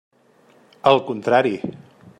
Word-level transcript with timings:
Al 0.93 1.03
contrari. 1.11 1.55